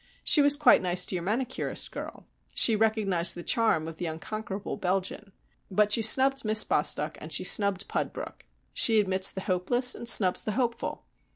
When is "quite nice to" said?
0.55-1.15